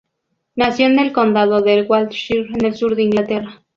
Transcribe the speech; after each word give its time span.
Nació 0.55 0.87
en 0.87 0.93
en 0.93 1.05
el 1.05 1.13
condado 1.13 1.61
del 1.61 1.85
Wiltshire 1.87 2.49
en 2.55 2.65
el 2.65 2.73
sur 2.73 2.95
de 2.95 3.03
Inglaterra. 3.03 3.61